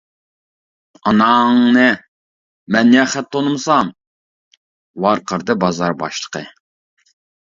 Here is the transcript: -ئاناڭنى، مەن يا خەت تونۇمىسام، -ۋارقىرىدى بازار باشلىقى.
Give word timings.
-ئاناڭنى، 0.99 1.89
مەن 2.75 2.95
يا 2.95 3.03
خەت 3.11 3.29
تونۇمىسام، 3.37 3.91
-ۋارقىرىدى 5.05 5.59
بازار 5.65 5.97
باشلىقى. 6.03 6.41